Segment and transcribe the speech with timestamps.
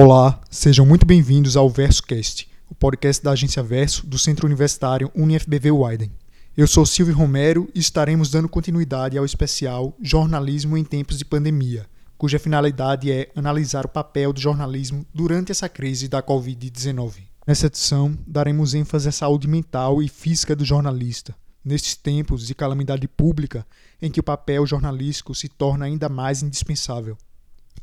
[0.00, 5.72] Olá, sejam muito bem-vindos ao VersoCast, o podcast da agência Verso do Centro Universitário UniFBV
[5.72, 6.12] Widen.
[6.56, 11.84] Eu sou Silvio Romero e estaremos dando continuidade ao especial Jornalismo em Tempos de Pandemia,
[12.16, 17.14] cuja finalidade é analisar o papel do jornalismo durante essa crise da Covid-19.
[17.44, 21.34] Nessa edição, daremos ênfase à saúde mental e física do jornalista,
[21.64, 23.66] nestes tempos de calamidade pública
[24.00, 27.18] em que o papel jornalístico se torna ainda mais indispensável.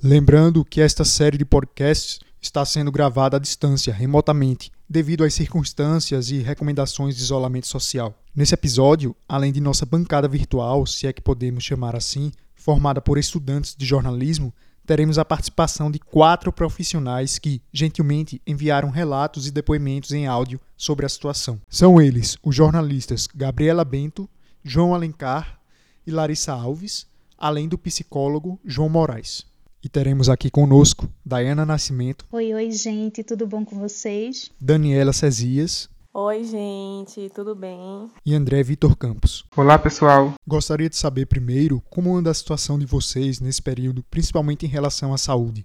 [0.04, 6.30] Lembrando que esta série de podcasts está sendo gravada à distância, remotamente, devido às circunstâncias
[6.30, 8.14] e recomendações de isolamento social.
[8.36, 13.18] Nesse episódio, além de nossa bancada virtual, se é que podemos chamar assim, formada por
[13.18, 14.54] estudantes de jornalismo,
[14.86, 21.06] teremos a participação de quatro profissionais que, gentilmente, enviaram relatos e depoimentos em áudio sobre
[21.06, 21.60] a situação.
[21.68, 24.30] São eles os jornalistas Gabriela Bento,
[24.64, 25.60] João Alencar
[26.06, 29.46] e Larissa Alves, além do psicólogo João Moraes.
[29.86, 32.26] E teremos aqui conosco Dayana Nascimento.
[32.32, 34.50] Oi, oi, gente, tudo bom com vocês?
[34.60, 35.88] Daniela Cezias.
[36.12, 38.10] Oi, gente, tudo bem?
[38.26, 39.46] E André Vitor Campos.
[39.56, 40.34] Olá, pessoal.
[40.48, 45.14] Gostaria de saber primeiro como anda a situação de vocês nesse período, principalmente em relação
[45.14, 45.64] à saúde.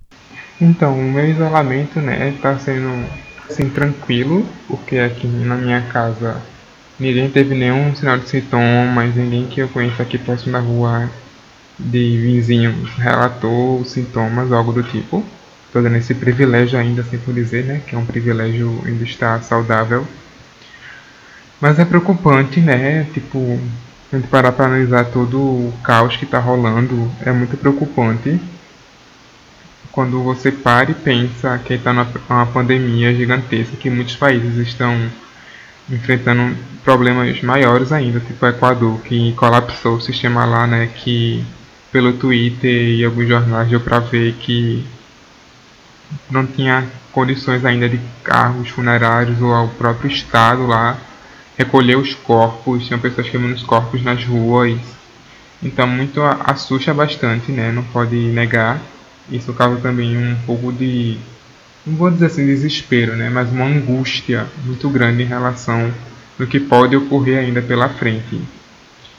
[0.61, 2.91] Então, o meu isolamento, né, tá sendo
[3.49, 6.43] assim tranquilo, porque aqui na minha casa
[6.99, 11.11] ninguém teve nenhum sinal de sintomas, ninguém que eu conheça aqui próximo da rua
[11.87, 15.25] de vizinho relatou sintomas, algo do tipo.
[15.67, 17.81] Estou dando esse privilégio ainda, assim por dizer, né?
[17.87, 20.07] Que é um privilégio ainda estar saudável.
[21.61, 23.07] Mas é preocupante, né?
[23.15, 23.59] Tipo,
[24.13, 28.41] a gente parar para analisar todo o caos que está rolando, é muito preocupante.
[29.93, 34.97] Quando você para e pensa que está numa pandemia gigantesca, que muitos países estão
[35.89, 40.89] enfrentando problemas maiores ainda, tipo o Equador, que colapsou o sistema lá, né?
[40.95, 41.45] Que
[41.93, 44.85] pelo Twitter e alguns jornais deu para ver que
[46.31, 50.99] não tinha condições ainda de carros funerários ou ao próprio Estado lá
[51.61, 54.81] recolher os corpos, tinham pessoas queimando os corpos nas ruas.
[55.63, 57.71] Então muito assusta bastante, né?
[57.71, 58.81] Não pode negar.
[59.31, 61.19] Isso causa também um pouco de,
[61.87, 63.29] não vou dizer assim desespero, né?
[63.29, 65.93] Mas uma angústia muito grande em relação
[66.39, 68.41] do que pode ocorrer ainda pela frente.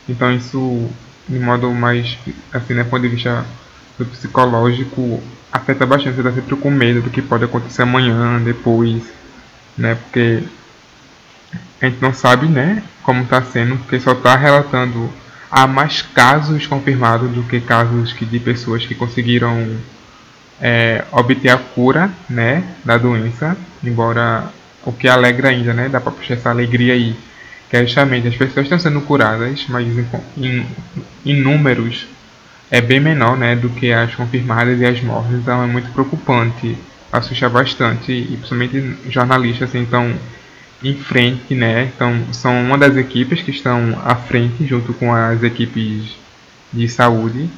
[0.09, 0.89] Então isso
[1.31, 2.17] de modo mais,
[2.51, 3.45] assim, né, ponto de vista
[3.97, 6.17] do psicológico, afeta bastante.
[6.17, 9.01] Você tá sempre com medo do que pode acontecer amanhã, depois,
[9.77, 10.43] né, porque
[11.81, 15.09] a gente não sabe, né, como está sendo, porque só está relatando
[15.49, 19.77] há mais casos confirmados do que casos que, de pessoas que conseguiram
[20.59, 24.51] é, obter a cura, né, da doença, embora
[24.83, 27.15] o que alegra ainda, né, dá para puxar essa alegria aí
[27.71, 29.87] que é justamente as pessoas estão sendo curadas, mas
[30.37, 30.65] em,
[31.25, 32.05] em, números
[32.69, 36.77] é bem menor né, do que as confirmadas e as mortes, então é muito preocupante,
[37.09, 40.13] assusta bastante, e principalmente jornalistas assim, estão
[40.83, 45.41] em frente, né, então, são uma das equipes que estão à frente junto com as
[45.41, 46.17] equipes
[46.73, 47.49] de saúde,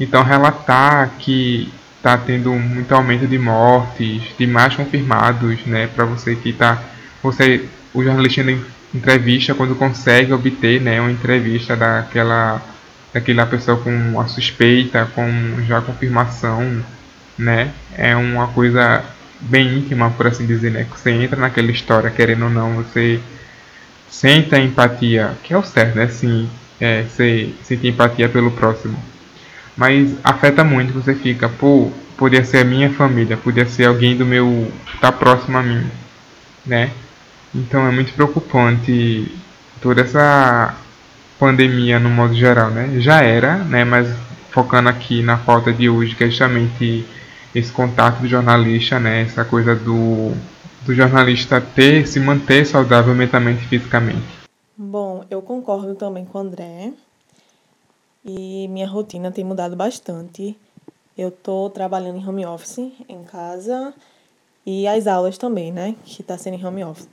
[0.00, 6.34] então relatar que está tendo muito aumento de mortes, de mais confirmados, né, para você
[6.36, 6.82] que está,
[7.22, 12.62] você, o jornalista ainda entrevista quando consegue obter né, uma entrevista daquela,
[13.12, 15.30] daquela pessoa com uma suspeita, com
[15.66, 16.82] já confirmação,
[17.38, 17.72] né?
[17.96, 19.02] É uma coisa
[19.40, 20.86] bem íntima, por assim dizer, né?
[20.90, 23.20] Você entra naquela história, querendo ou não, você
[24.08, 26.08] sente a empatia, que é o certo, né?
[26.08, 26.48] Sim,
[26.80, 28.96] é, você sente empatia pelo próximo.
[29.76, 34.26] Mas afeta muito, você fica, pô, podia ser a minha família, podia ser alguém do
[34.26, 34.70] meu,
[35.00, 35.84] tá próximo a mim,
[36.64, 36.90] né?
[37.54, 39.30] Então é muito preocupante
[39.80, 40.74] toda essa
[41.38, 43.00] pandemia no modo geral, né?
[43.00, 43.84] Já era, né?
[43.84, 44.08] Mas
[44.50, 47.04] focando aqui na falta de hoje, que é justamente
[47.54, 49.22] esse contato do jornalista, né?
[49.22, 50.32] Essa coisa do,
[50.86, 54.42] do jornalista ter, se manter saudável mentalmente e fisicamente.
[54.76, 56.92] Bom, eu concordo também com o André.
[58.24, 60.56] E minha rotina tem mudado bastante.
[61.18, 63.92] Eu tô trabalhando em home office em casa
[64.64, 65.96] e as aulas também, né?
[66.04, 67.08] Que tá sendo em home office.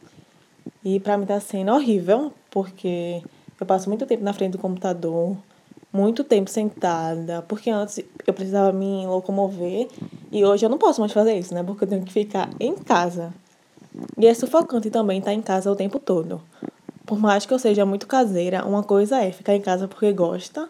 [0.84, 3.22] E para mim tá sendo horrível, porque
[3.60, 5.36] eu passo muito tempo na frente do computador,
[5.92, 9.88] muito tempo sentada, porque antes eu precisava me locomover
[10.32, 11.64] e hoje eu não posso mais fazer isso, né?
[11.64, 13.34] Porque eu tenho que ficar em casa.
[14.18, 16.42] E é sufocante também estar em casa o tempo todo.
[17.06, 20.70] Por mais que eu seja muito caseira, uma coisa é ficar em casa porque gosta,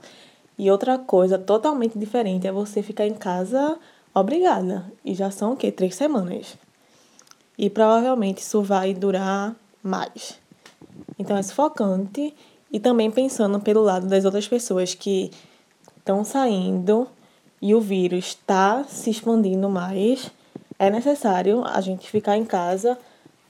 [0.58, 3.78] e outra coisa totalmente diferente é você ficar em casa
[4.14, 4.86] obrigada.
[5.04, 5.72] E já são o quê?
[5.72, 6.58] Três semanas.
[7.58, 10.40] E provavelmente isso vai durar mais.
[11.18, 12.34] Então é sufocante
[12.72, 15.32] e também pensando pelo lado das outras pessoas que
[15.98, 17.08] estão saindo
[17.62, 20.32] e o vírus está se expandindo mais,
[20.78, 22.98] é necessário a gente ficar em casa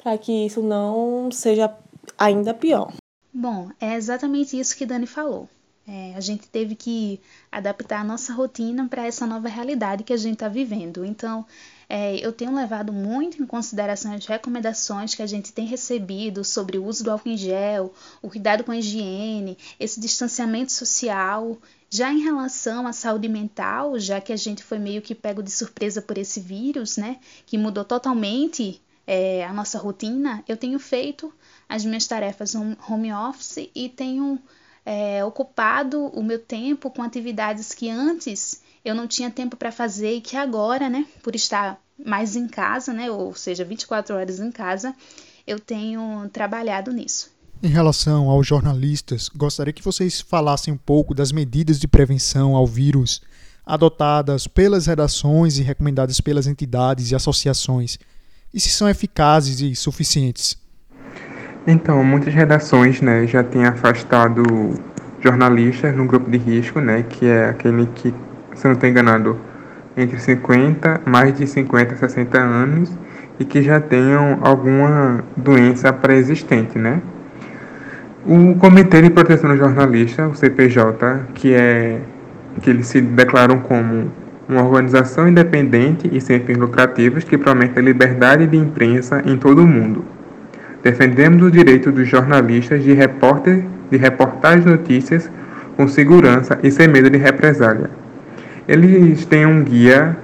[0.02, 1.74] para que isso não seja
[2.18, 2.92] ainda pior.
[3.32, 5.48] Bom, é exatamente isso que Dani falou.
[5.88, 7.20] É, a gente teve que
[7.52, 11.04] adaptar a nossa rotina para essa nova realidade que a gente está vivendo.
[11.04, 11.46] Então,
[11.92, 16.78] é, eu tenho levado muito em consideração as recomendações que a gente tem recebido sobre
[16.78, 17.92] o uso do álcool em gel,
[18.22, 21.58] o cuidado com a higiene, esse distanciamento social.
[21.90, 25.50] Já em relação à saúde mental, já que a gente foi meio que pego de
[25.50, 31.34] surpresa por esse vírus, né, que mudou totalmente é, a nossa rotina, eu tenho feito
[31.68, 34.40] as minhas tarefas home office e tenho
[34.86, 40.16] é, ocupado o meu tempo com atividades que antes eu não tinha tempo para fazer
[40.16, 44.52] e que agora, né, por estar mais em casa, né, ou seja, 24 horas em
[44.52, 44.96] casa,
[45.46, 47.32] eu tenho trabalhado nisso.
[47.62, 52.66] Em relação aos jornalistas, gostaria que vocês falassem um pouco das medidas de prevenção ao
[52.66, 53.22] vírus
[53.66, 58.00] adotadas pelas redações e recomendadas pelas entidades e associações,
[58.54, 60.58] e se são eficazes e suficientes.
[61.68, 64.42] Então, muitas redações né, já têm afastado
[65.22, 68.14] jornalistas no grupo de risco, né, que é aquele que,
[68.60, 69.38] se não estou enganado,
[69.96, 72.92] entre 50, mais de 50 60 anos
[73.40, 77.02] e que já tenham alguma doença pré-existente, né?
[78.26, 82.02] O Comitê de Proteção do Jornalista, o CPJ, que é
[82.62, 84.12] que eles se declaram como
[84.48, 89.64] uma organização independente e sem fins lucrativos que promete a liberdade de imprensa em todo
[89.64, 90.04] o mundo.
[90.84, 95.32] Defendemos o direito dos jornalistas de, repórter, de reportar as notícias
[95.78, 97.90] com segurança e sem medo de represália.
[98.70, 100.16] Eles têm um guia,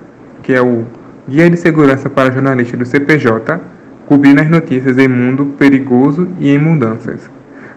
[0.44, 0.86] que é o
[1.28, 3.60] Guia de Segurança para Jornalistas do CPJ,
[4.06, 7.28] cobrindo as notícias em mundo perigoso e em mudanças.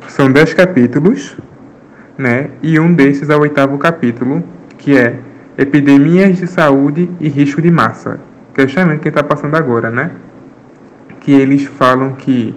[0.09, 1.39] São dez capítulos,
[2.19, 2.51] né?
[2.63, 4.45] E um desses é o oitavo capítulo,
[4.77, 5.15] que é
[5.57, 8.21] Epidemias de Saúde e Risco de Massa,
[8.53, 10.11] que é justamente que está passando agora, né?
[11.19, 12.55] Que eles falam que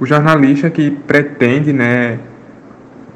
[0.00, 2.18] o jornalista que pretende, né,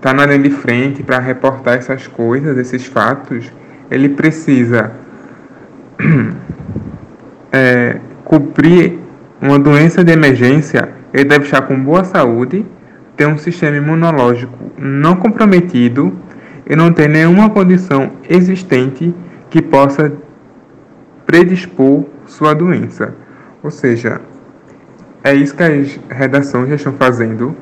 [0.00, 3.50] tá na linha de frente para reportar essas coisas, esses fatos,
[3.90, 4.92] ele precisa
[7.52, 8.98] é, cobrir
[9.40, 12.64] uma doença de emergência, ele deve estar com boa saúde
[13.16, 16.16] ter um sistema imunológico não comprometido
[16.66, 19.14] e não ter nenhuma condição existente
[19.50, 20.12] que possa
[21.26, 23.14] predispor sua doença.
[23.62, 24.20] Ou seja,
[25.22, 27.54] é isso que as redações já estão fazendo,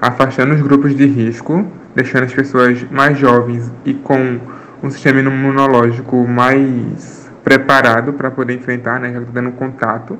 [0.00, 4.40] afastando os grupos de risco, deixando as pessoas mais jovens e com
[4.82, 10.18] um sistema imunológico mais preparado para poder enfrentar, né, já está dando contato.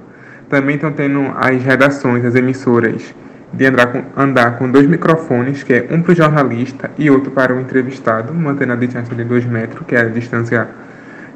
[0.48, 3.14] Também estão tendo as redações, as emissoras,
[3.52, 7.30] de andar com, andar com dois microfones, que é um para o jornalista e outro
[7.30, 10.68] para o entrevistado, mantendo a distância de dois metros, que é a distância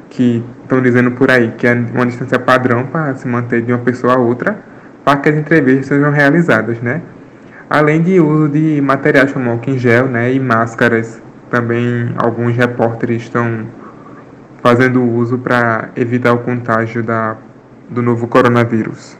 [0.09, 3.79] que estão dizendo por aí, que é uma distância padrão para se manter de uma
[3.79, 4.57] pessoa a outra,
[5.03, 7.01] para que as entrevistas sejam realizadas, né?
[7.69, 13.23] Além de uso de materiais como álcool em gel, né, e máscaras, também alguns repórteres
[13.23, 13.69] estão
[14.61, 17.37] fazendo uso para evitar o contágio da,
[17.89, 19.17] do novo coronavírus.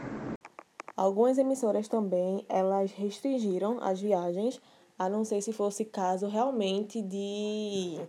[0.96, 4.60] Algumas emissoras também, elas restringiram as viagens,
[4.98, 8.00] a não ser se fosse caso realmente de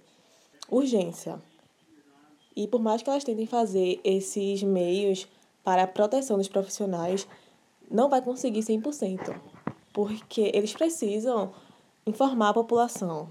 [0.69, 1.39] urgência.
[2.55, 5.27] E por mais que elas tentem fazer esses meios
[5.63, 7.27] para a proteção dos profissionais,
[7.89, 9.35] não vai conseguir 100%,
[9.93, 11.51] porque eles precisam
[12.05, 13.29] informar a população.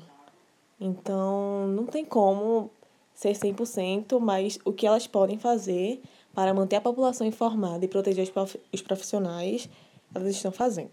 [0.81, 2.71] Então, não tem como
[3.15, 6.01] ser 100%, mas o que elas podem fazer
[6.33, 8.31] para manter a população informada e proteger
[8.73, 9.69] os profissionais,
[10.15, 10.93] elas estão fazendo.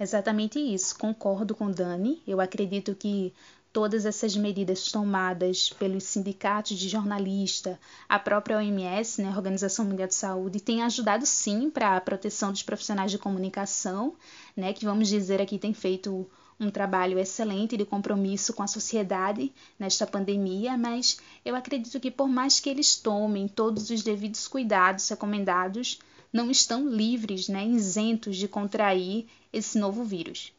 [0.00, 2.22] Exatamente isso, concordo com Dani.
[2.26, 3.34] Eu acredito que
[3.72, 7.76] todas essas medidas tomadas pelos sindicatos de jornalistas,
[8.08, 12.62] a própria OMS, né, Organização Mundial de Saúde, têm ajudado sim para a proteção dos
[12.62, 14.14] profissionais de comunicação,
[14.56, 16.26] né, que vamos dizer aqui tem feito
[16.60, 22.28] um trabalho excelente de compromisso com a sociedade nesta pandemia, mas eu acredito que, por
[22.28, 25.98] mais que eles tomem todos os devidos cuidados recomendados,
[26.32, 30.52] não estão livres, né, isentos de contrair esse novo vírus.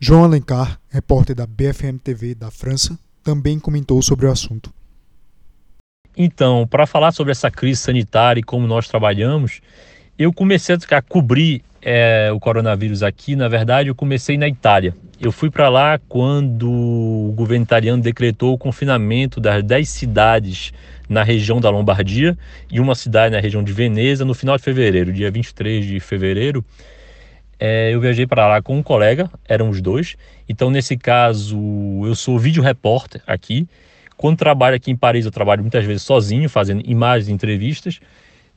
[0.00, 4.72] João Alencar, repórter da BFM TV da França, também comentou sobre o assunto.
[6.16, 9.60] Então, para falar sobre essa crise sanitária e como nós trabalhamos,
[10.18, 14.94] eu comecei a cobrir é, o coronavírus aqui, na verdade, eu comecei na Itália.
[15.18, 20.70] Eu fui para lá quando o governo italiano decretou o confinamento das 10 cidades
[21.08, 22.36] na região da Lombardia
[22.70, 26.62] e uma cidade na região de Veneza no final de fevereiro, dia 23 de fevereiro.
[27.58, 30.14] É, eu viajei para lá com um colega, eram os dois.
[30.46, 31.56] Então, nesse caso,
[32.04, 33.66] eu sou vídeo repórter aqui.
[34.14, 37.98] Quando trabalho aqui em Paris, eu trabalho muitas vezes sozinho, fazendo imagens entrevistas.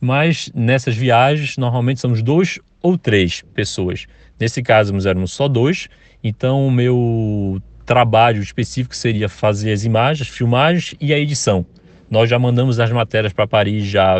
[0.01, 4.08] Mas nessas viagens normalmente somos dois ou três pessoas.
[4.39, 5.88] Nesse caso, nós éramos só dois,
[6.24, 11.63] então o meu trabalho específico seria fazer as imagens, filmagens e a edição.
[12.10, 14.15] Nós já mandamos as matérias para Paris já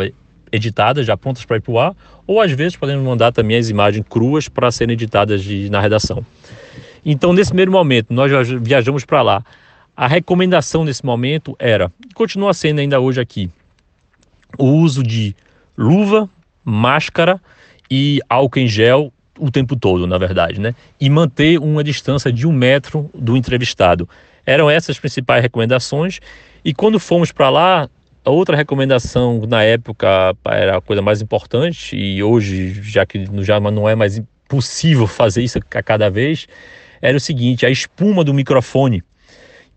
[0.52, 1.96] editadas, já prontas para ir para o ar,
[2.26, 6.24] ou às vezes podemos mandar também as imagens cruas para serem editadas de, na redação.
[7.04, 9.44] Então, nesse primeiro momento, nós viajamos para lá.
[9.96, 13.50] A recomendação nesse momento era, continua sendo ainda hoje aqui,
[14.56, 15.34] o uso de
[15.76, 16.28] luva,
[16.64, 17.40] máscara
[17.90, 20.74] e álcool em gel o tempo todo, na verdade, né?
[21.00, 24.08] E manter uma distância de um metro do entrevistado.
[24.46, 26.20] Eram essas as principais recomendações.
[26.64, 27.88] E quando fomos para lá,
[28.24, 33.58] a outra recomendação na época era a coisa mais importante e hoje, já que já
[33.58, 36.46] não é mais possível fazer isso a cada vez,
[37.00, 39.02] era o seguinte: a espuma do microfone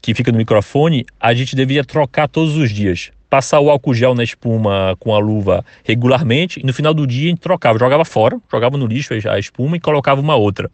[0.05, 3.09] que fica no microfone, a gente deveria trocar todos os dias.
[3.35, 7.25] Passar o álcool gel na espuma com a luva regularmente e no final do dia
[7.25, 10.71] a gente trocava, jogava fora, jogava no lixo a espuma e colocava uma outra.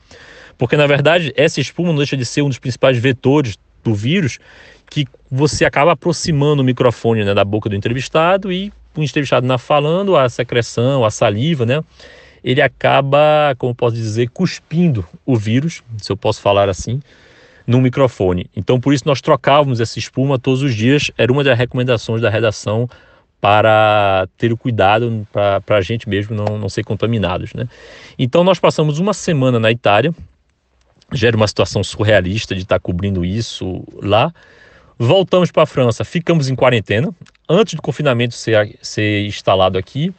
[0.60, 4.38] Porque na verdade essa espuma não deixa de ser um dos principais vetores do vírus
[4.91, 9.58] que você acaba aproximando o microfone né, da boca do entrevistado e o entrevistado na
[9.58, 11.84] falando, a secreção, a saliva, né?
[12.44, 17.01] Ele acaba, como posso dizer, cuspindo o vírus, se eu posso falar assim,
[17.65, 18.50] no microfone.
[18.56, 21.12] Então, por isso nós trocávamos essa espuma todos os dias.
[21.18, 22.89] Era uma das recomendações da redação
[23.39, 27.68] para ter o cuidado para a gente mesmo não, não ser contaminados, né?
[28.18, 30.13] Então, nós passamos uma semana na Itália.
[31.12, 34.32] Já era uma situação surrealista de estar cobrindo isso lá.
[34.98, 37.10] Voltamos para a França, ficamos em quarentena,
[37.50, 40.13] antes do confinamento ser, ser instalado aqui.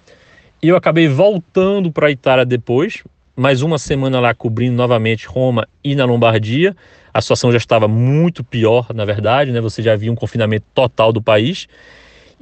[0.61, 3.05] Eu acabei voltando para a Itália depois,
[3.37, 6.77] mais uma semana lá cobrindo novamente Roma e na Lombardia.
[7.13, 9.61] A situação já estava muito pior, na verdade, né?
[9.61, 11.69] Você já via um confinamento total do país.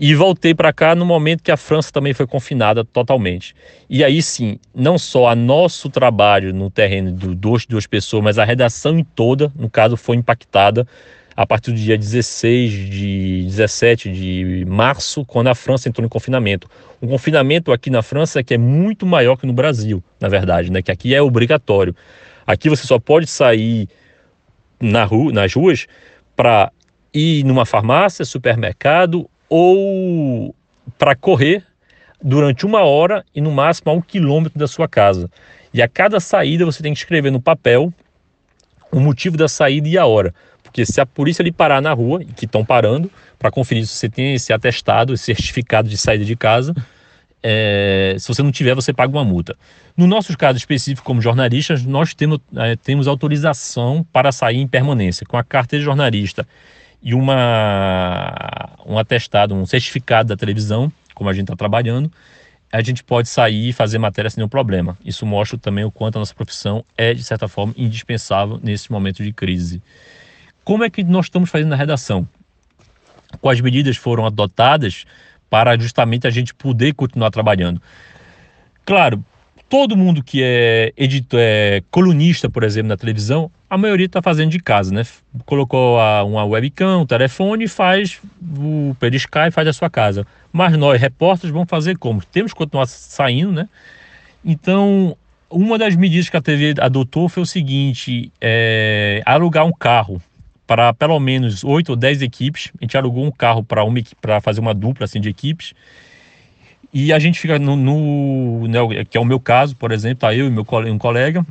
[0.02, 3.54] E voltei para cá no momento que a França também foi confinada totalmente.
[3.88, 8.38] E aí sim, não só a nosso trabalho no terreno do duas, duas pessoas, mas
[8.38, 10.88] a redação em toda, no caso, foi impactada
[11.36, 16.66] a partir do dia 16 de 17 de março, quando a França entrou em confinamento.
[17.02, 20.80] Um confinamento aqui na França que é muito maior que no Brasil, na verdade, né?
[20.80, 21.94] Que aqui é obrigatório.
[22.46, 23.86] Aqui você só pode sair
[24.80, 25.86] na rua, nas ruas
[26.34, 26.72] para
[27.12, 30.54] ir numa farmácia, supermercado ou
[30.98, 31.64] para correr
[32.22, 35.30] durante uma hora e no máximo a um quilômetro da sua casa.
[35.72, 37.92] E a cada saída você tem que escrever no papel
[38.90, 40.34] o motivo da saída e a hora.
[40.62, 44.08] Porque se a polícia lhe parar na rua, que estão parando, para conferir se você
[44.08, 46.74] tem esse atestado, esse certificado de saída de casa,
[47.42, 49.56] é, se você não tiver, você paga uma multa.
[49.96, 55.26] No nosso caso específico, como jornalistas, nós temos, é, temos autorização para sair em permanência.
[55.26, 56.46] Com a carteira de jornalista
[57.02, 58.32] e uma,
[58.86, 62.10] um atestado, um certificado da televisão, como a gente está trabalhando,
[62.72, 64.96] a gente pode sair e fazer matéria sem nenhum problema.
[65.04, 69.24] Isso mostra também o quanto a nossa profissão é, de certa forma, indispensável nesse momento
[69.24, 69.82] de crise.
[70.62, 72.28] Como é que nós estamos fazendo na redação?
[73.40, 75.04] Quais medidas foram adotadas
[75.50, 77.82] para justamente a gente poder continuar trabalhando?
[78.86, 79.22] Claro,
[79.68, 84.50] todo mundo que é editor, é colunista, por exemplo, na televisão, a maioria está fazendo
[84.50, 85.06] de casa, né?
[85.44, 88.18] Colocou a, uma webcam, um telefone e faz
[88.58, 90.26] o periscar faz a sua casa.
[90.52, 92.24] Mas nós, repórteres, vamos fazer como?
[92.24, 93.68] Temos que continuar saindo, né?
[94.44, 95.16] Então,
[95.48, 100.20] uma das medidas que a TV adotou foi o seguinte: é, alugar um carro
[100.70, 102.70] para pelo menos oito ou dez equipes.
[102.80, 105.74] A gente alugou um carro para uma para fazer uma dupla assim de equipes.
[106.94, 108.78] E a gente fica no, no né,
[109.10, 111.44] que é o meu caso, por exemplo, tá eu e meu um colega.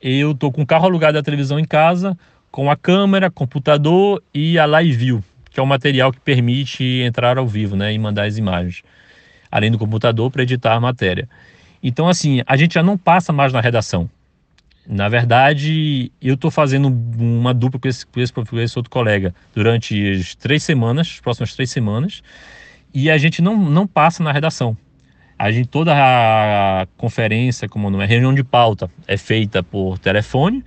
[0.00, 2.16] Eu tô com o carro alugado da televisão em casa,
[2.48, 7.38] com a câmera, computador e a Live View, que é o material que permite entrar
[7.38, 8.84] ao vivo, né, e mandar as imagens,
[9.50, 11.28] além do computador para editar a matéria.
[11.82, 14.08] Então, assim, a gente já não passa mais na redação.
[14.86, 19.34] Na verdade, eu estou fazendo uma dupla com esse, com esse, com esse outro colega
[19.54, 22.22] durante as três semanas, as próximas três semanas,
[22.92, 24.76] e a gente não, não passa na redação.
[25.38, 30.62] A gente, toda a conferência, como não é reunião de pauta, é feita por telefone,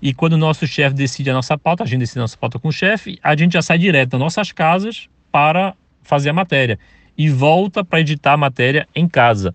[0.00, 2.58] e quando o nosso chefe decide a nossa pauta, a gente decide a nossa pauta
[2.58, 6.80] com o chefe, a gente já sai direto das nossas casas para fazer a matéria
[7.16, 9.54] e volta para editar a matéria em casa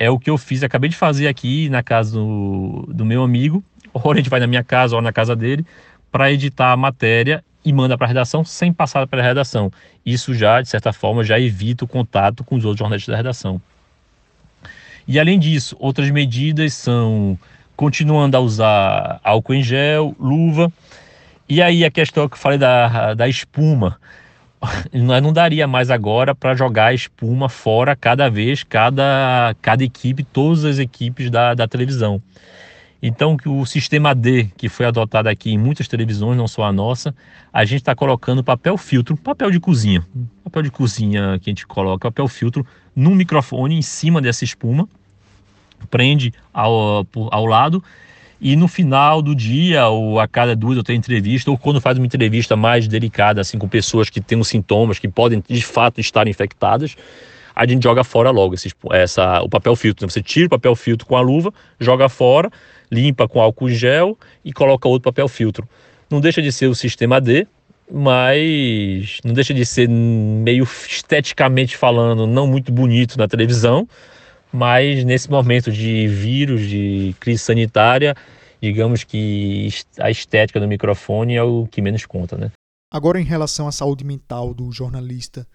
[0.00, 3.62] é o que eu fiz, acabei de fazer aqui na casa do, do meu amigo.
[3.92, 5.66] Ou a gente vai na minha casa ou na casa dele
[6.10, 9.70] para editar a matéria e manda para a redação sem passar pela redação.
[10.04, 13.60] Isso já, de certa forma, já evita o contato com os outros jornalistas da redação.
[15.06, 17.38] E além disso, outras medidas são
[17.76, 20.72] continuando a usar álcool em gel, luva.
[21.46, 23.98] E aí a questão que eu falei da, da espuma.
[24.92, 30.78] não daria mais agora para jogar espuma fora cada vez, cada, cada equipe, todas as
[30.78, 32.22] equipes da, da televisão.
[33.02, 37.14] Então, o sistema D, que foi adotado aqui em muitas televisões, não só a nossa,
[37.50, 40.06] a gente está colocando papel filtro, papel de cozinha,
[40.44, 44.86] papel de cozinha que a gente coloca, papel filtro, no microfone em cima dessa espuma,
[45.90, 47.82] prende ao, ao lado
[48.40, 51.98] e no final do dia, ou a cada duas ou três entrevistas, ou quando faz
[51.98, 56.26] uma entrevista mais delicada, assim, com pessoas que têm sintomas, que podem de fato estar
[56.26, 56.96] infectadas,
[57.54, 60.08] a gente joga fora logo esse, essa, o papel filtro.
[60.08, 62.50] Você tira o papel filtro com a luva, joga fora,
[62.90, 65.68] limpa com álcool gel e coloca outro papel filtro.
[66.08, 67.46] Não deixa de ser o sistema D,
[67.92, 73.86] mas não deixa de ser meio esteticamente falando, não muito bonito na televisão,
[74.52, 78.16] mas nesse momento de vírus, de crise sanitária,
[78.60, 82.50] digamos que a estética do microfone é o que menos conta, né?
[82.92, 85.46] Agora, em relação à saúde mental do jornalista,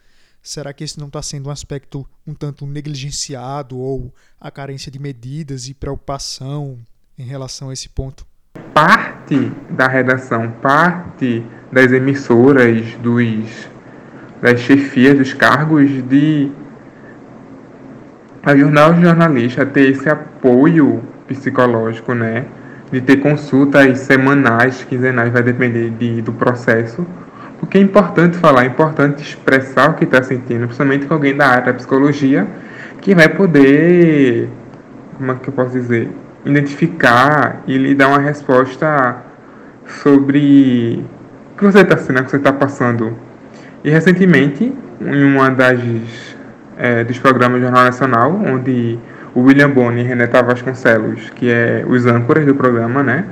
[0.42, 5.00] será que esse não está sendo um aspecto um tanto negligenciado ou a carência de
[5.00, 6.78] medidas e preocupação
[7.18, 8.26] em relação a esse ponto?
[8.74, 13.70] Parte da redação, parte das emissoras, dos,
[14.42, 16.50] das chefias, dos cargos de
[18.46, 22.46] ajudar o jornalista a ter esse apoio psicológico, né?
[22.92, 27.06] De ter consultas semanais, quinzenais, vai depender de, do processo.
[27.60, 31.48] Porque é importante falar, é importante expressar o que está sentindo, principalmente com alguém da
[31.48, 32.46] área da psicologia,
[33.02, 34.50] que vai poder,
[35.18, 36.10] como é que eu posso dizer,
[36.46, 39.18] identificar e lhe dar uma resposta
[40.04, 41.04] sobre
[41.54, 43.18] o que você está sendo, o que você está passando.
[43.84, 44.72] E recentemente,
[45.02, 46.35] em uma das
[46.78, 49.00] é, dos programas do Jornal Nacional, onde
[49.34, 53.26] o William Boni e Renata Vasconcelos, que é os âncoras do programa, né?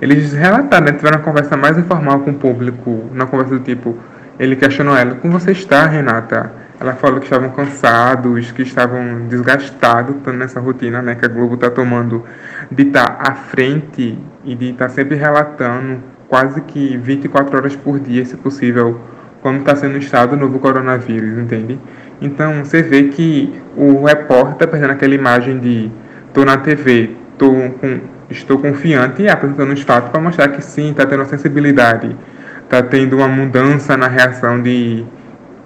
[0.00, 3.96] Eles relataram, né, tiveram uma conversa mais informal com o público, na conversa do tipo,
[4.38, 6.52] ele questionou ela, como você está, Renata?
[6.80, 11.70] Ela falou que estavam cansados, que estavam desgastados nessa rotina né, que a Globo está
[11.70, 12.24] tomando
[12.70, 17.76] de estar tá à frente e de estar tá sempre relatando quase que 24 horas
[17.76, 19.00] por dia, se possível,
[19.40, 21.78] como está sendo o estado do novo coronavírus, entende?
[22.20, 25.90] Então você vê que o repórter está perdendo aquela imagem de
[26.26, 28.00] estou na TV, tô com,
[28.30, 32.16] estou confiante apresentando os fatos para mostrar que sim, está tendo sensibilidade,
[32.62, 35.04] está tendo uma mudança na reação de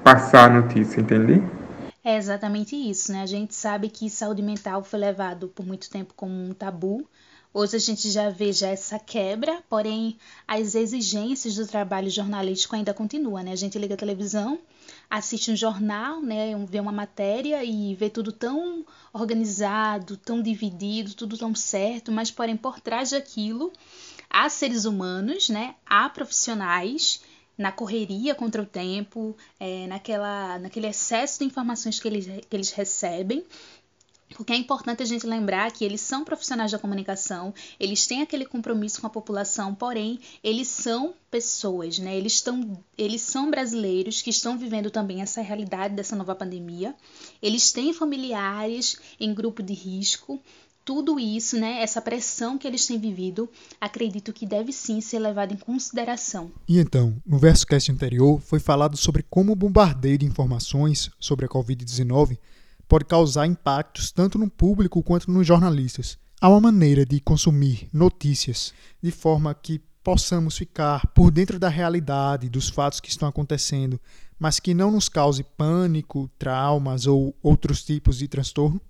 [0.02, 1.42] passar a notícia, entende?
[2.04, 3.22] É exatamente isso, né?
[3.22, 7.06] A gente sabe que saúde mental foi levado por muito tempo como um tabu,
[7.52, 12.92] Hoje a gente já vê já essa quebra, porém as exigências do trabalho jornalístico ainda
[12.92, 13.52] continuam, né?
[13.52, 14.58] A gente liga a televisão,
[15.08, 21.38] assiste um jornal, né, vê uma matéria e vê tudo tão organizado, tão dividido, tudo
[21.38, 23.72] tão certo, mas porém por trás daquilo
[24.28, 27.22] há seres humanos, né, há profissionais
[27.56, 32.70] na correria contra o tempo, é, naquela, naquele excesso de informações que eles, que eles
[32.70, 33.44] recebem
[34.34, 38.44] porque é importante a gente lembrar que eles são profissionais da comunicação, eles têm aquele
[38.44, 42.16] compromisso com a população, porém, eles são pessoas, né?
[42.16, 46.94] Eles, estão, eles são brasileiros que estão vivendo também essa realidade dessa nova pandemia.
[47.42, 50.40] Eles têm familiares em grupo de risco.
[50.84, 53.46] Tudo isso, né, essa pressão que eles têm vivido,
[53.78, 56.50] acredito que deve sim ser levado em consideração.
[56.66, 61.44] E então, no verso cast anterior, foi falado sobre como o bombardeio de informações sobre
[61.44, 62.38] a Covid-19
[62.88, 66.18] pode causar impactos tanto no público quanto nos jornalistas.
[66.40, 68.72] Há uma maneira de consumir notícias
[69.02, 74.00] de forma que possamos ficar por dentro da realidade dos fatos que estão acontecendo,
[74.38, 78.80] mas que não nos cause pânico, traumas ou outros tipos de transtorno?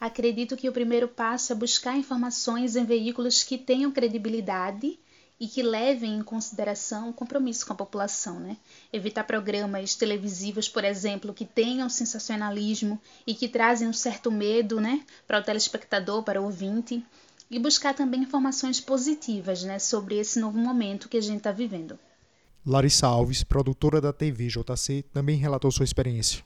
[0.00, 4.98] Acredito que o primeiro passo é buscar informações em veículos que tenham credibilidade
[5.40, 8.56] e que levem em consideração o compromisso com a população, né?
[8.92, 15.02] Evitar programas televisivos, por exemplo, que tenham sensacionalismo e que trazem um certo medo, né,
[15.26, 17.04] para o telespectador, para o ouvinte,
[17.50, 21.98] e buscar também informações positivas, né, sobre esse novo momento que a gente está vivendo.
[22.66, 26.42] Larissa Alves, produtora da TV JC, também relatou sua experiência.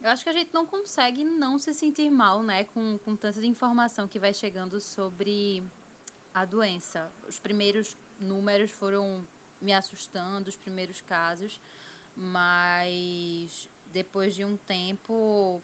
[0.00, 3.44] Eu acho que a gente não consegue não se sentir mal, né, com, com tanta
[3.44, 5.62] informação que vai chegando sobre
[6.36, 7.10] a doença.
[7.26, 9.26] Os primeiros números foram
[9.58, 11.58] me assustando, os primeiros casos,
[12.14, 15.62] mas depois de um tempo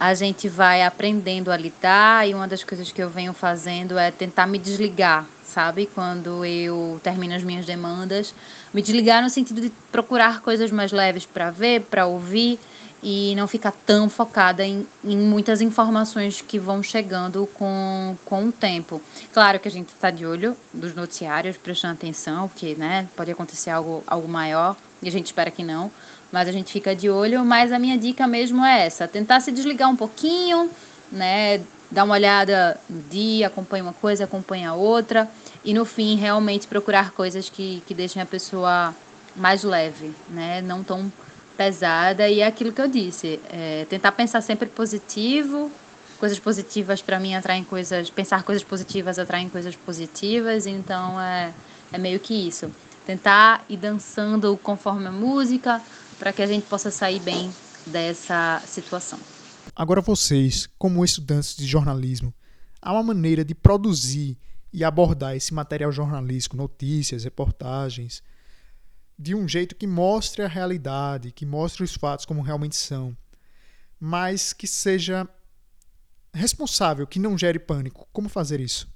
[0.00, 4.10] a gente vai aprendendo a lidar e uma das coisas que eu venho fazendo é
[4.10, 5.88] tentar me desligar, sabe?
[5.94, 8.34] Quando eu termino as minhas demandas,
[8.74, 12.58] me desligar no sentido de procurar coisas mais leves para ver, para ouvir
[13.02, 18.52] e não ficar tão focada em, em muitas informações que vão chegando com, com o
[18.52, 19.02] tempo.
[19.32, 23.70] Claro que a gente está de olho dos noticiários, prestando atenção, porque né, pode acontecer
[23.70, 25.90] algo, algo maior, e a gente espera que não,
[26.30, 27.44] mas a gente fica de olho.
[27.44, 30.70] Mas a minha dica mesmo é essa: tentar se desligar um pouquinho,
[31.10, 31.60] né?
[31.90, 35.28] Dar uma olhada no dia, acompanha uma coisa, acompanha outra,
[35.62, 38.94] e no fim realmente procurar coisas que, que deixem a pessoa
[39.36, 40.62] mais leve, né?
[40.62, 41.12] Não tão
[41.56, 42.28] pesada.
[42.28, 45.70] E é aquilo que eu disse: é tentar pensar sempre positivo.
[46.18, 48.10] Coisas positivas para mim atraem coisas.
[48.10, 50.66] Pensar coisas positivas atraem coisas positivas.
[50.66, 51.52] Então é,
[51.92, 52.70] é meio que isso.
[53.06, 55.82] Tentar ir dançando conforme a música,
[56.18, 57.52] para que a gente possa sair bem
[57.86, 59.18] dessa situação.
[59.74, 62.32] Agora vocês, como estudantes de jornalismo,
[62.80, 64.38] há uma maneira de produzir
[64.72, 68.22] e abordar esse material jornalístico, notícias, reportagens,
[69.22, 73.16] de um jeito que mostre a realidade, que mostre os fatos como realmente são,
[74.00, 75.28] mas que seja
[76.34, 78.08] responsável, que não gere pânico.
[78.12, 78.90] Como fazer isso?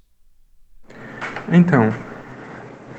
[1.52, 1.92] Então,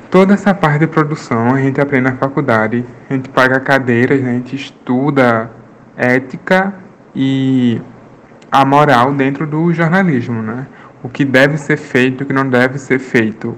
[0.10, 4.30] Toda essa parte de produção a gente aprende na faculdade, a gente paga cadeiras, a
[4.30, 5.52] gente estuda
[5.98, 6.74] ética
[7.14, 7.82] e
[8.50, 10.66] a moral dentro do jornalismo, né?
[11.04, 13.58] O que deve ser feito, o que não deve ser feito.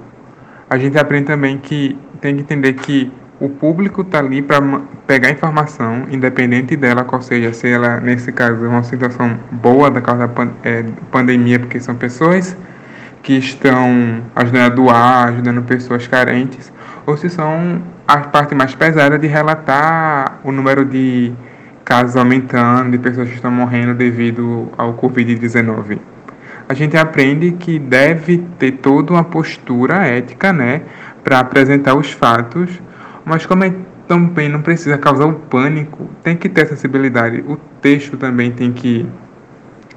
[0.68, 4.60] A gente aprende também que tem que entender que o público está ali para
[5.06, 10.02] pegar informação, independente dela, qual seja, se ela, nesse caso, é uma situação boa da
[10.02, 12.54] causa da é, pandemia, porque são pessoas
[13.22, 16.70] que estão ajudando a doar, ajudando pessoas carentes,
[17.06, 21.32] ou se são a parte mais pesada de relatar o número de
[21.82, 25.98] casos aumentando, de pessoas que estão morrendo devido ao Covid-19.
[26.68, 30.82] A gente aprende que deve ter toda uma postura ética, né,
[31.24, 32.80] para apresentar os fatos,
[33.24, 33.72] mas como é
[34.10, 37.44] também não precisa causar o pânico, tem que ter sensibilidade.
[37.46, 39.08] O texto também tem que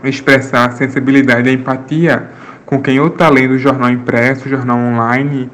[0.04, 2.30] expressar a sensibilidade, a empatia
[2.64, 5.50] com quem ou está lendo o jornal impresso, o jornal online,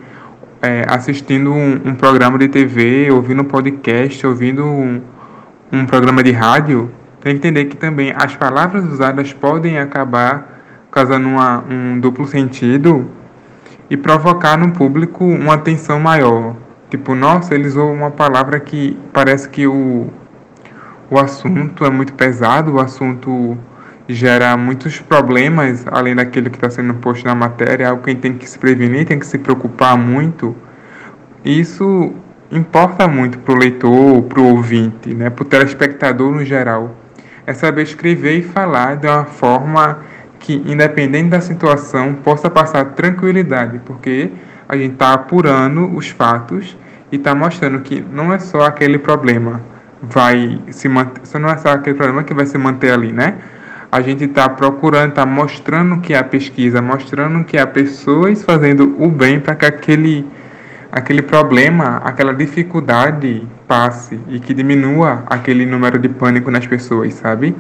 [0.61, 5.01] é, assistindo um, um, programa de TV, ouvindo um podcast, ouvindo um,
[5.71, 10.59] um programa de rádio, tem que entender que também as palavras usadas podem acabar
[10.91, 13.09] causando uma, um duplo sentido
[13.89, 16.55] e provocar no público uma tensão maior.
[16.89, 20.07] Tipo, nossa, eles usam uma palavra que parece que o,
[21.09, 23.57] o assunto é muito pesado, o assunto
[24.07, 28.49] gera muitos problemas, além daquilo que está sendo posto na matéria, algo que tem que
[28.49, 30.55] se prevenir, tem que se preocupar muito.
[31.45, 32.11] Isso
[32.51, 36.95] importa muito para o leitor, para o ouvinte, né, para o telespectador no geral.
[37.45, 39.99] É saber escrever e falar de uma forma
[40.39, 44.31] que, independente da situação, possa passar tranquilidade, porque
[44.69, 46.77] a gente está apurando os fatos
[47.11, 49.59] e está mostrando que não é só aquele problema
[50.01, 53.35] vai se manter, não é só aquele problema que vai se manter ali, né?
[53.91, 59.09] a gente está procurando, está mostrando que há pesquisa, mostrando que há pessoas fazendo o
[59.09, 60.27] bem para que aquele,
[60.91, 67.55] aquele problema, aquela dificuldade passe e que diminua aquele número de pânico nas pessoas, sabe?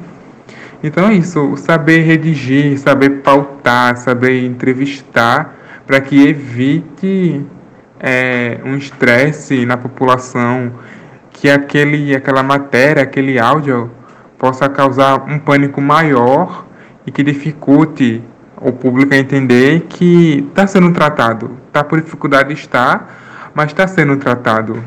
[0.83, 5.55] Então é isso, saber redigir, saber pautar, saber entrevistar
[5.89, 7.43] para que evite
[7.99, 10.71] é, um estresse na população,
[11.31, 13.89] que aquele, aquela matéria, aquele áudio
[14.37, 16.67] possa causar um pânico maior
[17.07, 18.23] e que dificulte
[18.61, 21.57] o público a entender que está sendo tratado.
[21.65, 24.85] Está por dificuldade, está, mas está sendo tratado.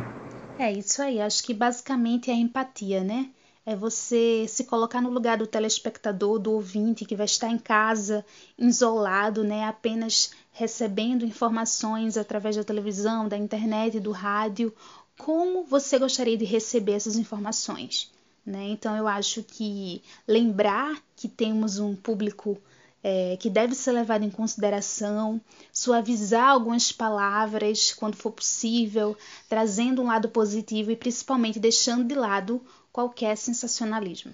[0.57, 1.21] É isso aí.
[1.21, 3.27] Acho que basicamente é a empatia, né?
[3.67, 8.25] É você se colocar no lugar do telespectador, do ouvinte que vai estar em casa,
[8.57, 9.65] isolado, né?
[9.65, 14.73] Apenas recebendo informações através da televisão, da internet, do rádio.
[15.19, 18.12] Como você gostaria de receber essas informações?
[18.45, 18.69] Né?
[18.69, 22.61] Então, eu acho que lembrar que temos um público
[23.03, 25.41] é, que deve ser levado em consideração,
[25.73, 29.17] suavizar algumas palavras quando for possível,
[29.49, 32.61] trazendo um lado positivo e principalmente deixando de lado
[32.93, 34.33] qualquer sensacionalismo.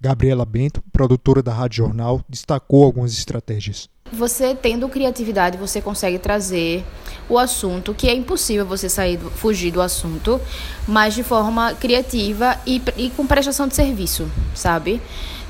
[0.00, 3.88] Gabriela Bento, produtora da Rádio Jornal, destacou algumas estratégias.
[4.12, 6.84] Você tendo criatividade, você consegue trazer
[7.28, 10.40] o assunto, que é impossível você sair, fugir do assunto,
[10.86, 15.00] mas de forma criativa e, e com prestação de serviço, sabe?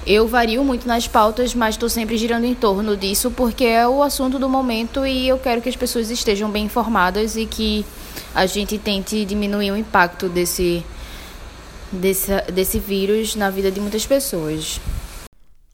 [0.06, 4.02] Eu vario muito nas pautas, mas estou sempre girando em torno disso porque é o
[4.02, 7.84] assunto do momento e eu quero que as pessoas estejam bem informadas e que
[8.32, 10.84] a gente tente diminuir o impacto desse,
[11.92, 14.80] desse, desse vírus na vida de muitas pessoas.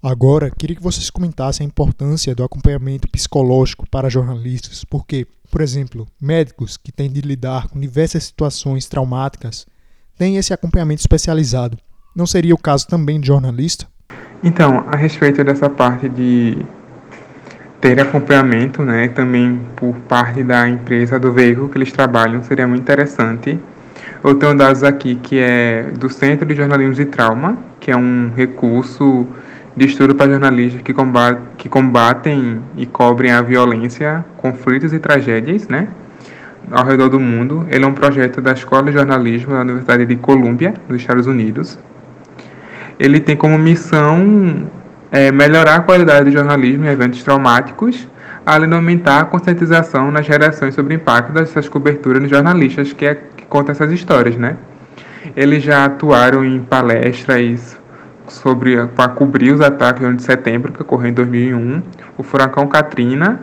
[0.02, 6.08] Agora, queria que vocês comentassem a importância do acompanhamento psicológico para jornalistas, porque, por exemplo,
[6.20, 9.64] médicos que têm de lidar com diversas situações traumáticas
[10.18, 11.78] têm esse acompanhamento especializado.
[12.16, 13.86] Não seria o caso também de jornalista?
[14.42, 16.58] Então, a respeito dessa parte de
[17.80, 22.82] ter acompanhamento, né, também por parte da empresa, do veículo que eles trabalham, seria muito
[22.82, 23.58] interessante,
[24.24, 28.30] Eu tenho dados aqui que é do Centro de Jornalismo e Trauma, que é um
[28.36, 29.26] recurso
[29.76, 35.66] de estudo para jornalistas que, combat, que combatem e cobrem a violência, conflitos e tragédias,
[35.66, 35.88] né?
[36.70, 37.66] Ao redor do mundo.
[37.68, 41.76] Ele é um projeto da Escola de Jornalismo da Universidade de Colômbia, nos Estados Unidos.
[43.00, 44.68] Ele tem como missão
[45.10, 48.06] é, melhorar a qualidade do jornalismo em eventos traumáticos,
[48.46, 53.04] além de aumentar a conscientização nas gerações sobre o impacto dessas coberturas nos jornalistas que,
[53.04, 53.20] é,
[53.52, 54.56] que contam essas histórias, né?
[55.36, 57.78] Eles já atuaram em palestras
[58.26, 61.82] sobre para cobrir os ataques do 11 de setembro que ocorreu em 2001,
[62.16, 63.40] o furacão Katrina,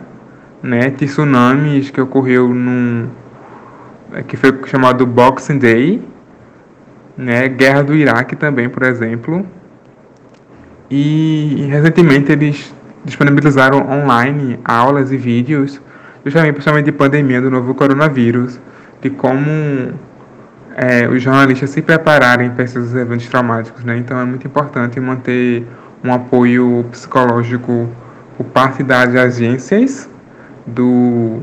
[0.62, 3.08] né, tsunamis que ocorreu num
[4.12, 6.02] é, que foi chamado Boxing Day,
[7.16, 9.46] né, guerra do Iraque também, por exemplo.
[10.90, 15.80] E recentemente eles disponibilizaram online aulas e vídeos,
[16.24, 18.60] justamente principalmente de pandemia do novo coronavírus,
[19.00, 19.92] de como
[20.76, 23.96] é, os jornalistas se prepararem para esses eventos traumáticos, né?
[23.96, 25.66] Então é muito importante manter
[26.02, 27.88] um apoio psicológico
[28.36, 30.08] por parte das agências
[30.66, 31.42] do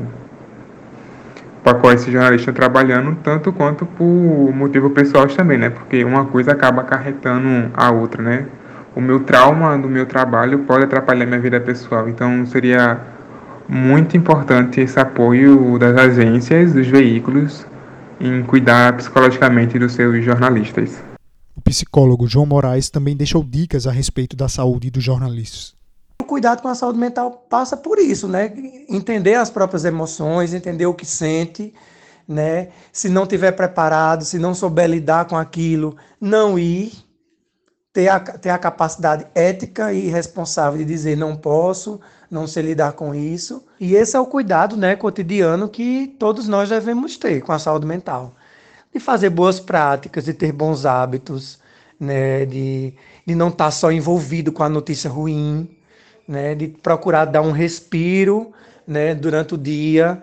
[1.62, 4.04] para qual esse jornalista está trabalhando, tanto quanto por
[4.54, 5.70] motivo pessoal também, né?
[5.70, 8.46] Porque uma coisa acaba acarretando a outra, né?
[8.96, 12.98] O meu trauma do meu trabalho pode atrapalhar minha vida pessoal, então seria
[13.68, 17.66] muito importante esse apoio das agências, dos veículos,
[18.18, 20.98] em cuidar psicologicamente dos seus jornalistas.
[21.54, 25.76] O psicólogo João Moraes também deixou dicas a respeito da saúde dos jornalistas.
[26.20, 28.52] O cuidado com a saúde mental passa por isso, né?
[28.88, 31.74] Entender as próprias emoções, entender o que sente,
[32.26, 32.68] né?
[32.92, 36.92] Se não tiver preparado, se não souber lidar com aquilo, não ir,
[37.92, 42.00] ter a, ter a capacidade ética e responsável de dizer não posso,
[42.30, 43.62] não sei lidar com isso.
[43.80, 47.86] E esse é o cuidado né, cotidiano que todos nós devemos ter com a saúde
[47.86, 48.34] mental.
[48.92, 51.58] De fazer boas práticas, de ter bons hábitos,
[51.98, 52.92] né, de,
[53.26, 55.68] de não estar só envolvido com a notícia ruim,
[56.26, 58.52] né, de procurar dar um respiro
[58.86, 60.22] né, durante o dia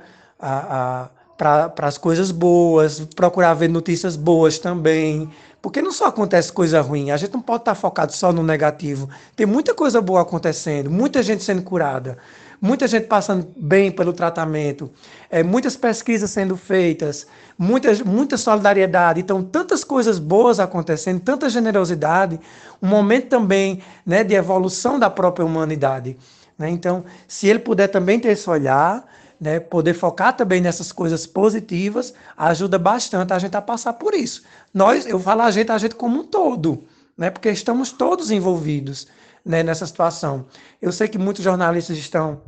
[1.37, 5.29] para as coisas boas, procurar ver notícias boas também,
[5.65, 9.09] porque não só acontece coisa ruim, a gente não pode estar focado só no negativo.
[9.35, 12.19] Tem muita coisa boa acontecendo, muita gente sendo curada,
[12.61, 14.91] muita gente passando bem pelo tratamento,
[15.27, 17.25] é, muitas pesquisas sendo feitas,
[17.57, 19.21] muita, muita solidariedade.
[19.21, 22.39] Então, tantas coisas boas acontecendo, tanta generosidade,
[22.79, 26.15] um momento também né, de evolução da própria humanidade.
[26.59, 26.69] Né?
[26.69, 29.03] Então, se ele puder também ter esse olhar,
[29.45, 34.41] né, poder focar também nessas coisas positivas ajuda bastante a gente a passar por isso.
[34.73, 36.83] Nós, eu falo a gente, a gente como um todo,
[37.15, 39.07] né, porque estamos todos envolvidos
[39.45, 40.47] né, nessa situação.
[40.81, 42.41] Eu sei que muitos jornalistas estão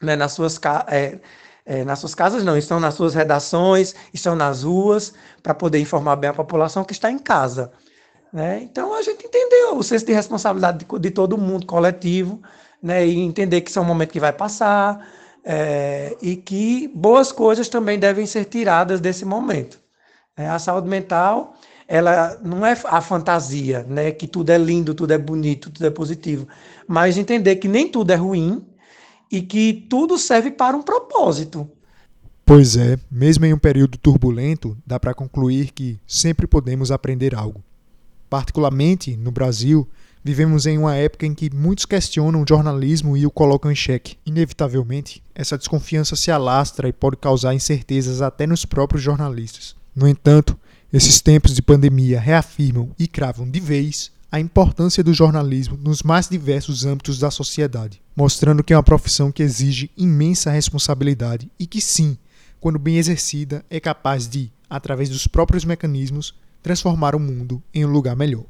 [0.00, 1.18] né, nas suas é,
[1.66, 5.12] é, nas suas casas não, estão nas suas redações, estão nas ruas
[5.42, 7.72] para poder informar bem a população que está em casa.
[8.32, 8.60] Né?
[8.62, 12.40] Então a gente entendeu o senso de responsabilidade de, de todo mundo coletivo,
[12.80, 13.04] né?
[13.04, 15.04] E entender que isso é um momento que vai passar,
[15.44, 19.78] é, e que boas coisas também devem ser tiradas desse momento.
[20.36, 21.54] É, a saúde mental,
[21.86, 25.90] ela não é a fantasia, né, que tudo é lindo, tudo é bonito, tudo é
[25.90, 26.46] positivo,
[26.86, 28.64] mas entender que nem tudo é ruim
[29.30, 31.70] e que tudo serve para um propósito.
[32.44, 37.62] Pois é, mesmo em um período turbulento, dá para concluir que sempre podemos aprender algo.
[38.28, 39.86] Particularmente no Brasil,
[40.22, 44.18] Vivemos em uma época em que muitos questionam o jornalismo e o colocam em xeque.
[44.26, 49.74] Inevitavelmente, essa desconfiança se alastra e pode causar incertezas até nos próprios jornalistas.
[49.96, 50.58] No entanto,
[50.92, 56.28] esses tempos de pandemia reafirmam e cravam de vez a importância do jornalismo nos mais
[56.28, 61.80] diversos âmbitos da sociedade, mostrando que é uma profissão que exige imensa responsabilidade e que,
[61.80, 62.16] sim,
[62.60, 67.90] quando bem exercida, é capaz de, através dos próprios mecanismos, transformar o mundo em um
[67.90, 68.44] lugar melhor.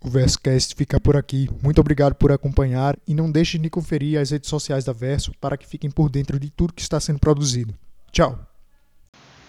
[0.00, 1.50] O VersoCast fica por aqui.
[1.62, 5.56] Muito obrigado por acompanhar e não deixe de conferir as redes sociais da Verso para
[5.56, 7.74] que fiquem por dentro de tudo que está sendo produzido.
[8.12, 8.38] Tchau.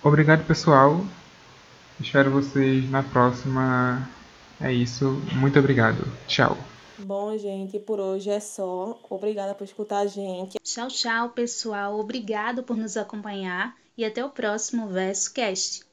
[0.04, 1.06] Obrigado, pessoal.
[2.00, 4.10] Espero vocês na próxima.
[4.60, 5.22] É isso.
[5.34, 6.06] Muito obrigado.
[6.28, 6.58] Tchau.
[6.98, 9.00] Bom, gente, por hoje é só.
[9.10, 10.58] Obrigada por escutar a gente.
[10.64, 12.00] Tchau, tchau, pessoal.
[12.00, 15.89] Obrigado por nos acompanhar e até o próximo VersoCast.